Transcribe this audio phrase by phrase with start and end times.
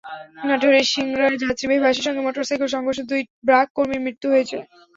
[0.47, 4.57] নাটোরের সিংড়ায় যাত্রীবাহী বাসের সঙ্গে মোটরসাইকেলের সংঘর্ষে দুই ব্র্যাক কর্মীর মৃত্যু হয়েছে।